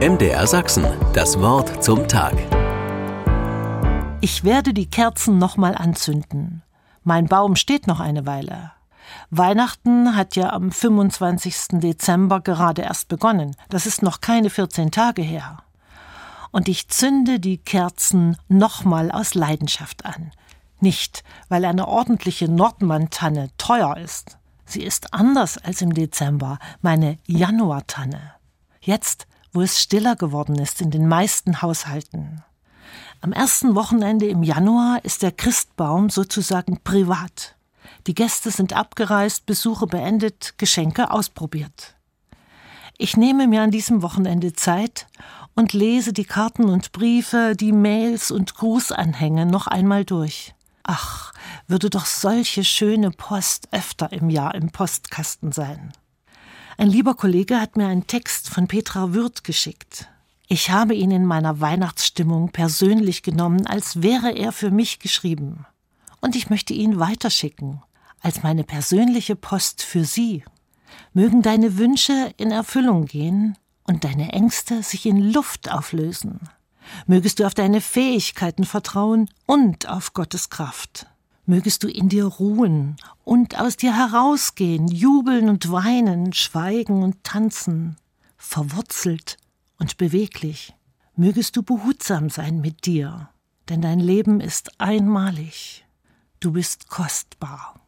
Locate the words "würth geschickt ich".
59.14-60.70